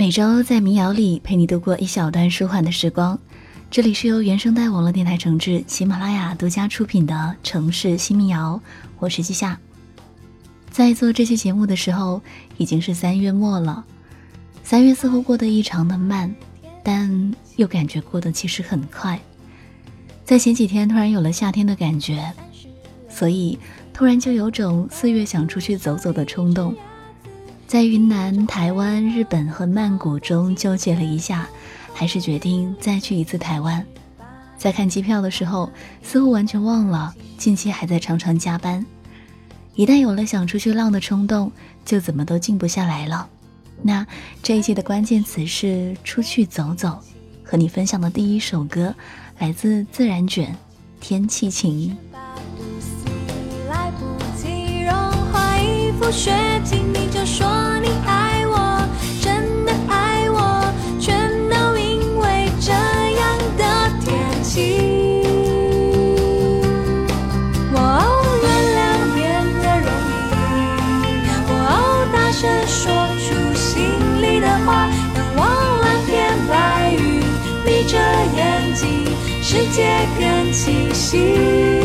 [0.00, 3.18] 每周在民谣里陪你度过一小段舒缓的时光。
[3.70, 8.58] 这里是由原声带网络电台承制，喜马拉雅独家出品的《城市新民谣》，
[8.98, 9.60] 我是季夏。
[10.70, 12.22] 在做这期节目的时候，
[12.56, 13.84] 已经是三月末了。
[14.64, 16.34] 三月似乎过得异常的慢，
[16.82, 19.20] 但又感觉过得其实很快。
[20.24, 22.32] 在前几天突然有了夏天的感觉，
[23.10, 23.58] 所以
[23.92, 26.74] 突然就有种四月想出去走走的冲动。
[27.70, 31.48] 在云南、台湾、日本和曼谷中纠结了一下，
[31.94, 33.86] 还是决定再去一次台湾。
[34.58, 35.70] 在看机票的时候，
[36.02, 38.84] 似乎完全忘了近期还在常常加班。
[39.76, 41.52] 一旦有了想出去浪的冲动，
[41.84, 43.28] 就怎么都静不下来了。
[43.84, 44.04] 那
[44.42, 46.98] 这一期的关键词是出去走走。
[47.44, 48.92] 和你分享的第一首歌，
[49.38, 50.52] 来自自然卷，
[50.98, 51.96] 《天气晴》。
[56.10, 57.46] 就说
[57.80, 58.84] 你爱我，
[59.20, 60.38] 真的爱我，
[60.98, 63.62] 全都因为这样的
[64.04, 65.22] 天气。
[67.72, 68.02] 我哦，
[68.42, 68.80] 原谅
[69.14, 69.18] 变
[69.62, 70.20] 得容易，
[71.48, 71.78] 我哦，
[72.12, 72.82] 大声说
[73.20, 73.70] 出心
[74.20, 74.88] 里的话。
[75.14, 75.40] 仰望
[75.80, 77.22] 蓝天白云，
[77.64, 77.96] 闭着
[78.36, 79.06] 眼睛，
[79.42, 81.79] 世界更清晰。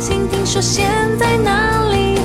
[0.00, 0.86] 听听说现
[1.18, 2.17] 在哪里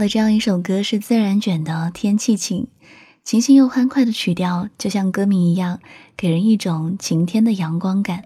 [0.00, 2.62] 的这样一首歌是自然卷的《天气晴》，
[3.22, 5.78] 清新又欢快的曲调，就像歌名一样，
[6.16, 8.24] 给人一种晴天的阳光感。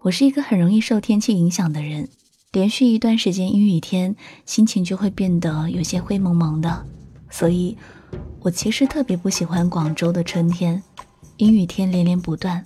[0.00, 2.08] 我是一个很容易受天气影响的人，
[2.50, 6.84] 连续一段时间阴雨天，心情就会变得有些灰蒙蒙的。
[7.30, 7.78] 所以，
[8.40, 10.82] 我其实特别不喜欢广州的春天，
[11.36, 12.64] 阴雨天连连不断。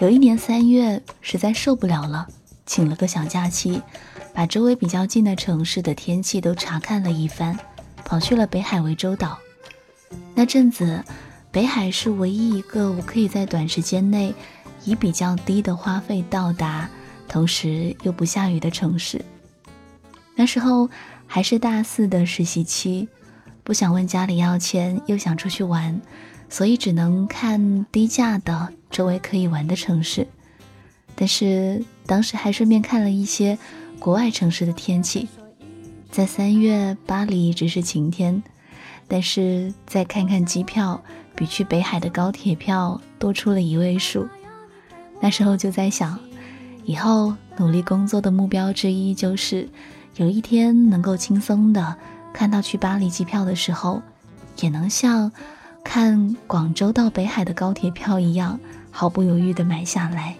[0.00, 2.26] 有一年三月，实在受不了了，
[2.66, 3.80] 请了个小假期。
[4.36, 7.58] 把周围比较近的城市的天气都查看了一番，
[8.04, 9.38] 跑去了北海涠洲岛。
[10.34, 11.02] 那阵子，
[11.50, 14.34] 北海是唯一一个我可以在短时间内
[14.84, 16.86] 以比较低的花费到达，
[17.26, 19.24] 同时又不下雨的城市。
[20.34, 20.90] 那时候
[21.26, 23.08] 还是大四的实习期，
[23.64, 25.98] 不想问家里要钱，又想出去玩，
[26.50, 30.28] 所以只能看低价的周围可以玩的城市。
[31.14, 33.56] 但是当时还顺便看了一些。
[33.98, 35.28] 国外城市的天气，
[36.10, 38.42] 在三月巴黎只是晴天，
[39.08, 41.02] 但是再看看机票，
[41.34, 44.28] 比去北海的高铁票多出了一位数。
[45.20, 46.18] 那时候就在想，
[46.84, 49.68] 以后努力工作的目标之一就是
[50.16, 51.96] 有一天能够轻松的
[52.32, 54.00] 看到去巴黎机票的时候，
[54.60, 55.32] 也能像
[55.82, 58.60] 看广州到北海的高铁票一样，
[58.90, 60.36] 毫不犹豫的买下来，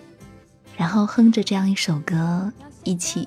[0.76, 2.52] 然后哼着这样一首歌，
[2.84, 3.26] 一起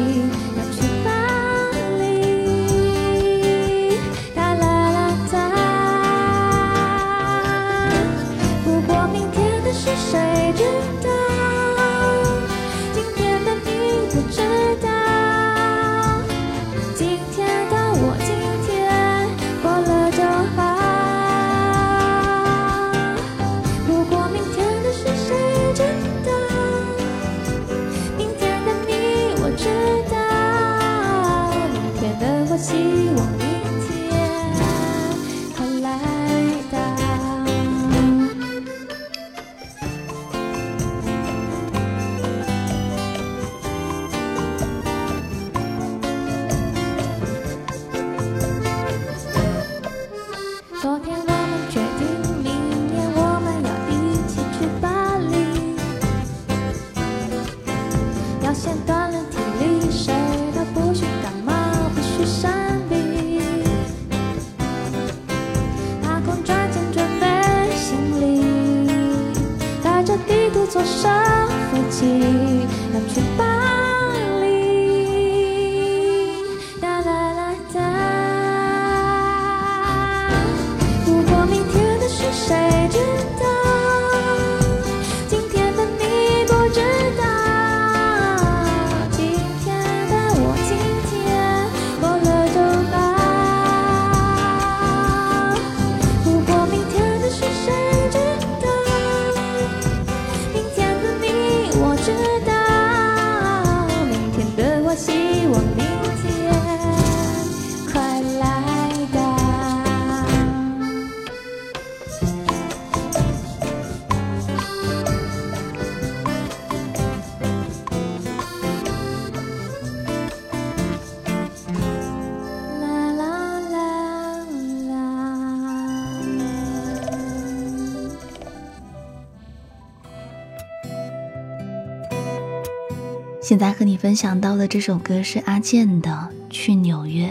[133.51, 136.09] 现在和你分享到的这首歌是阿健的
[136.49, 137.27] 《去纽约》。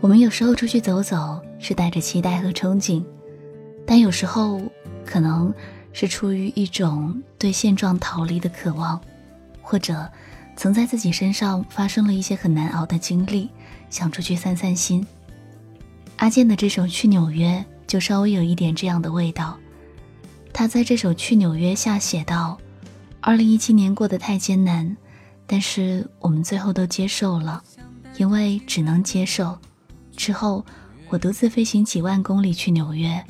[0.00, 3.02] 我们有时候出去走走是带着期待和憧憬，
[3.84, 4.62] 但有时候
[5.04, 5.52] 可能
[5.92, 9.00] 是出于一种对现状逃离的渴望，
[9.60, 10.08] 或者
[10.54, 13.50] 曾在自己身上发生了一些很难熬的经历，
[13.90, 15.04] 想出去散散心。
[16.18, 17.48] 阿健的这首《去纽约》
[17.88, 19.58] 就稍微有一点这样的味道。
[20.52, 22.56] 他在这首《去纽约》下写道。
[23.24, 24.96] 二零一七年过得太艰难，
[25.46, 27.62] 但是我们最后都接受了，
[28.16, 29.56] 因为只能接受。
[30.16, 30.66] 之后，
[31.08, 33.24] 我独自飞行几万公里去纽约，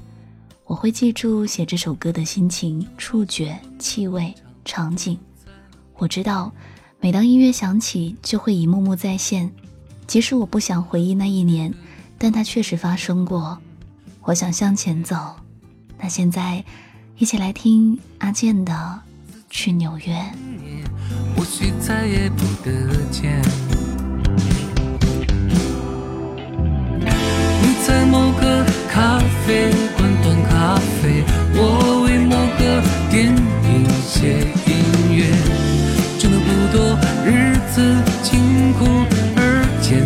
[0.65, 4.35] 我会记住写这首歌的心情、触觉、气味、
[4.65, 5.19] 场景。
[5.99, 6.50] 我知道，
[6.99, 9.53] 每当音乐响起，就会一幕幕再现。
[10.06, 11.73] 即使我不想回忆那一年，
[12.17, 13.59] 但它确实发生过。
[14.23, 15.37] 我想向前走。
[15.99, 16.65] 那现在，
[17.19, 19.02] 一起来听阿健的。
[19.54, 20.14] 去纽约，
[21.37, 22.73] 或许再也不得
[23.11, 23.38] 见。
[27.61, 31.23] 你在某个咖啡馆端咖啡，
[31.54, 34.73] 我为某个电影写音
[35.14, 35.21] 乐。
[36.18, 37.76] 挣的不多，日子
[38.23, 38.80] 清苦
[39.37, 39.38] 而
[39.82, 40.00] 简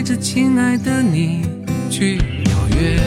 [0.00, 1.42] 带着亲爱的你，
[1.90, 2.98] 去纽约，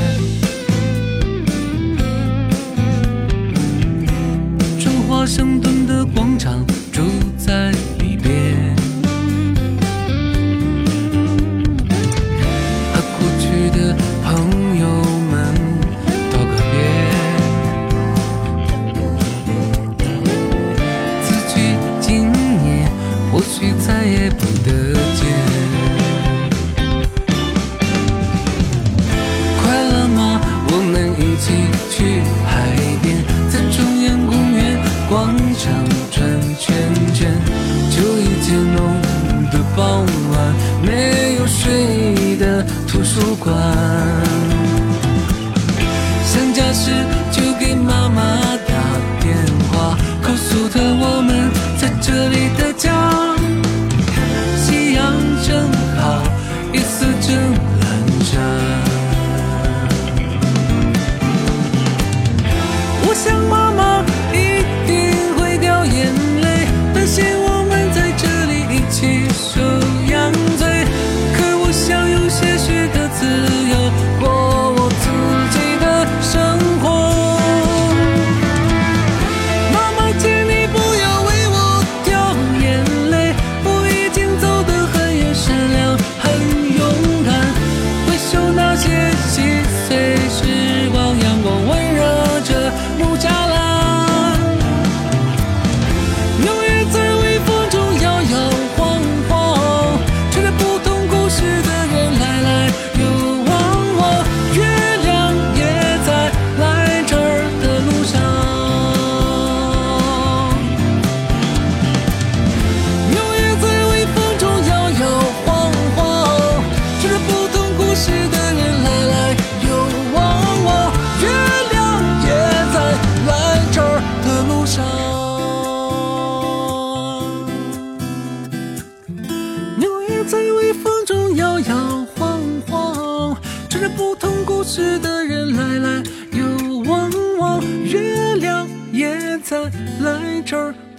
[35.23, 35.71] 广场
[36.11, 36.21] 转
[36.59, 36.75] 圈
[37.13, 37.31] 圈，
[37.89, 38.77] 就一天浓
[39.53, 43.55] 的傍晚，没有睡意的图书馆。
[46.25, 46.91] 想家时
[47.31, 48.21] 就给妈妈
[48.67, 48.73] 打
[49.21, 49.33] 电
[49.71, 51.49] 话，告诉她我们
[51.79, 52.72] 在这里等。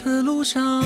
[0.02, 0.82] 的路上。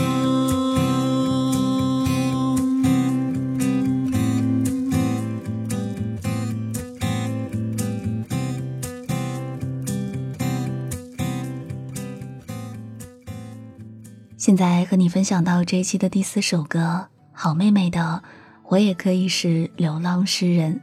[14.36, 18.22] 现在和你分享到这一期的第四首歌，好妹妹的
[18.68, 20.74] 《我也可以是流浪诗人》。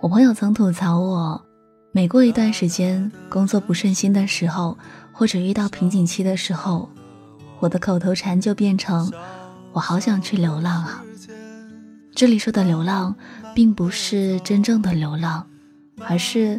[0.00, 1.42] 我朋友曾吐槽我，
[1.90, 4.78] 每过一段时间工作不顺心的时候，
[5.20, 6.88] 或者遇到瓶颈期的时候，
[7.58, 9.12] 我的口头禅就变成
[9.74, 11.04] “我好想去流浪啊”。
[12.16, 13.14] 这里说的流浪，
[13.54, 15.46] 并不是真正的流浪，
[16.08, 16.58] 而是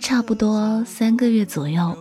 [0.00, 1.96] 差不多三个月左右，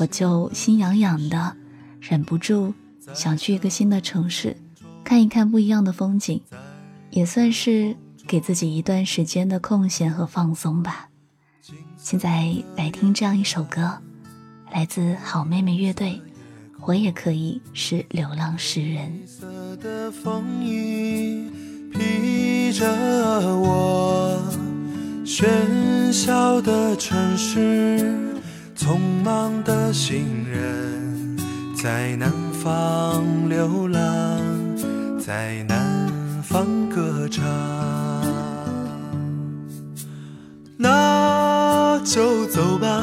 [0.00, 1.56] 我就心痒痒的。
[2.00, 2.74] 忍不住
[3.14, 4.56] 想去一个新的城市，
[5.04, 6.42] 看一看不一样的风景，
[7.10, 7.94] 也算是
[8.26, 11.08] 给自己一段时间的空闲和放松吧。
[11.96, 14.02] 现在来听这样一首歌，
[14.72, 16.20] 来自好妹妹乐队，
[16.82, 19.20] 我也可以是流浪诗人。
[19.26, 19.46] 色
[19.76, 21.50] 的风衣
[21.92, 22.86] 披着
[23.56, 24.42] 我，
[25.24, 28.14] 喧嚣的城市，
[28.76, 31.36] 匆忙的行人。
[31.74, 34.00] 在南方流浪，
[35.18, 36.08] 在南
[36.42, 37.44] 方歌唱。
[40.76, 43.02] 那就走吧，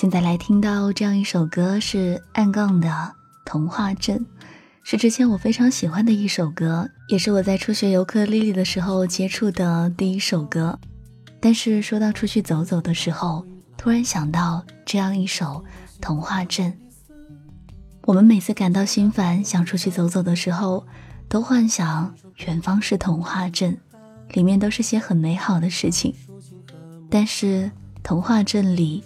[0.00, 2.88] 现在来听到这样一首歌，是暗杠的
[3.44, 4.16] 《童话镇》，
[4.84, 10.78] 是之前我非常喜欢的一首歌，也是我在初学尤克里里的时候接触的第一首歌。
[11.40, 13.44] 但是说到出去走走的时候，
[13.76, 15.44] 突然想到这样一首
[16.00, 16.72] 《童话镇》。
[18.02, 20.86] 我们每次感到心烦，想出去走走的时候，
[21.28, 22.14] 都幻想
[22.46, 23.76] 远方是童话镇，
[24.30, 26.14] 里面都是些很美好的事情。
[27.10, 27.68] 但是
[28.04, 29.02] 童话镇里。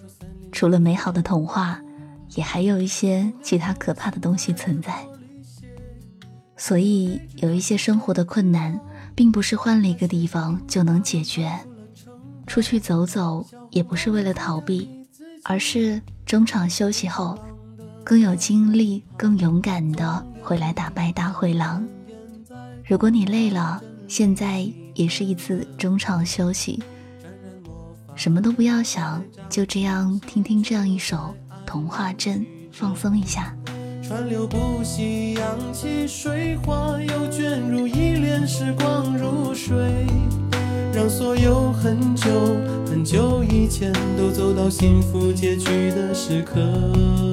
[0.53, 1.81] 除了美好的童话，
[2.35, 5.05] 也还有一些其他可怕的东西存在。
[6.55, 8.79] 所以，有一些生活的困难，
[9.15, 11.51] 并不是换了一个地方就能解决。
[12.45, 14.87] 出去走走，也不是为了逃避，
[15.43, 17.37] 而是中场休息后，
[18.03, 21.85] 更有精力、更勇敢的回来打败大灰狼。
[22.85, 26.81] 如果你累了，现在也是一次中场休息。
[28.15, 31.17] 什么都不要想，就这样听听这样一首
[31.65, 32.39] 《童话镇》，
[32.71, 33.55] 放松一下。
[34.01, 40.05] 川流不息，扬起水花，又卷入一帘时光如水，
[40.93, 47.32] 让所有很久很久以前都走到幸福结局的时刻。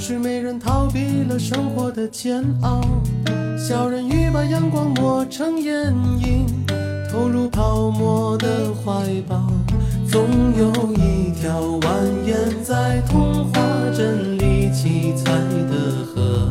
[0.00, 2.80] 睡美人逃避了生活的煎熬，
[3.58, 6.46] 小人鱼把阳光抹成眼影，
[7.10, 9.50] 投入泡沫的怀抱。
[10.10, 10.22] 总
[10.56, 11.82] 有一条蜿
[12.26, 13.60] 蜒在童话
[13.94, 16.50] 镇里七彩的河，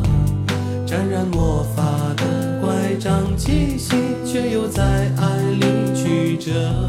[0.86, 1.82] 沾染魔法
[2.16, 6.88] 的乖张气息，却又在爱里曲折。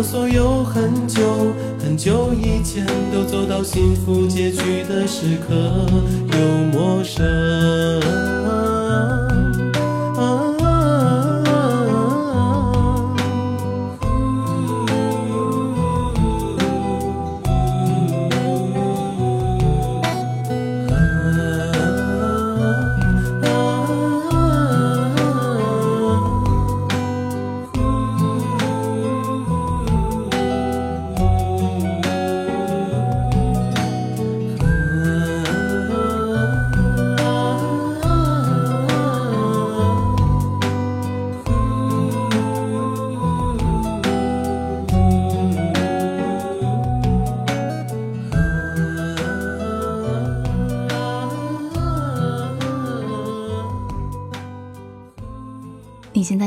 [0.00, 5.54] 让所有很久很久以前都走到幸福结局的时刻，
[6.32, 6.38] 又
[6.72, 7.20] 陌生。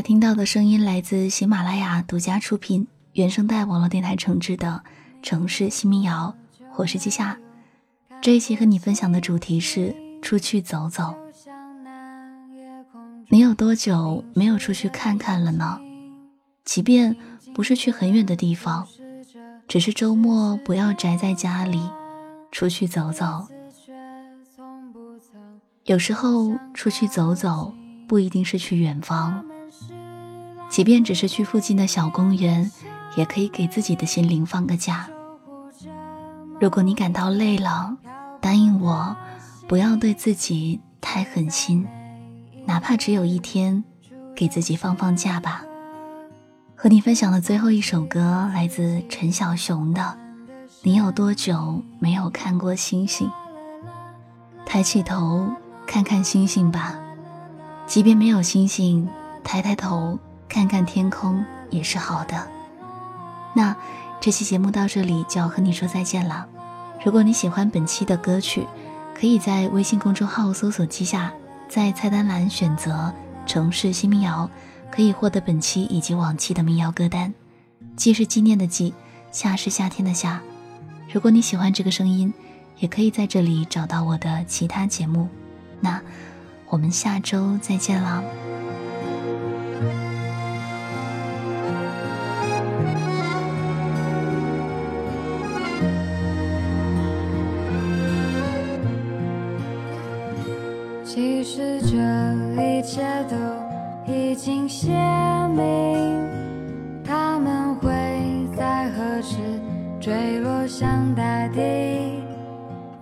[0.04, 4.84] 听到的声音来自喜马拉雅独家出品、原声带网络电台承制的
[5.26, 6.36] 《城市新民谣》，
[6.76, 7.39] 我是季夏。
[8.22, 11.16] 这一期和你分享的主题是出去走走。
[13.30, 15.80] 你有多久没有出去看看了呢？
[16.66, 17.16] 即便
[17.56, 18.86] 不是去很远的地方，
[19.70, 21.80] 只是周末不要宅在家里，
[22.52, 23.48] 出去走走。
[25.86, 27.74] 有时候出去走走
[28.06, 29.46] 不一定是去远方，
[30.74, 32.72] 即便只是去附近的小公园，
[33.16, 35.08] 也可以给自己的心灵放个假。
[36.60, 37.96] 如果你感到累了，
[38.42, 39.16] 答应我，
[39.68, 41.88] 不要对自己太狠心，
[42.66, 43.84] 哪怕只有一天，
[44.36, 45.64] 给自己放放假吧。
[46.74, 50.02] 和你分享的最后一首歌来自陈小熊的
[50.82, 53.28] 《你有多久没有看过星星》。
[54.66, 55.48] 抬起头
[55.86, 57.00] 看看星星吧，
[57.86, 59.08] 即便没有星星，
[59.44, 60.18] 抬抬头
[60.54, 62.48] 看看天空也是好的。
[63.56, 63.76] 那
[64.22, 66.46] 这期节目到这里就要和你说再见了。
[67.04, 68.68] 如果你喜欢本期的歌曲，
[69.20, 71.34] 可以在微信公众号搜索“记下”，
[71.68, 73.12] 在菜单栏选择
[73.48, 74.48] “城市新民谣”，
[74.92, 77.34] 可以获得本期以及往期的民谣歌单。
[77.96, 78.94] 记是纪念的记，
[79.32, 80.39] 夏是夏天的夏。
[81.12, 82.32] 如果你喜欢这个声音，
[82.78, 85.28] 也可以在这里找到我的其他节目。
[85.82, 86.00] 那
[86.70, 88.24] 我们下周再见了。
[102.84, 103.38] 一切都
[104.12, 104.91] 已经写
[105.56, 106.28] 明，
[107.02, 107.89] 他们会
[108.58, 109.38] 在何时
[110.02, 112.22] 坠落向大地，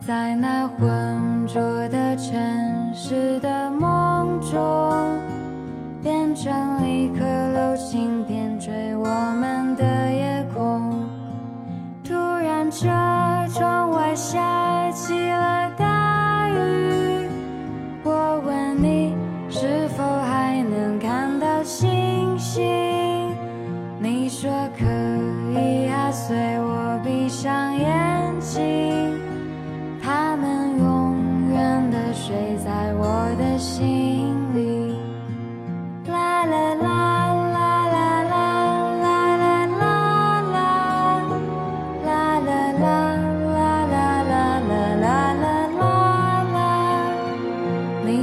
[0.05, 5.17] 在那浑浊的城市的梦中，
[6.03, 6.70] 变成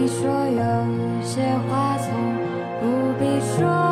[0.09, 2.09] 说有些话从
[2.81, 3.88] 不必说。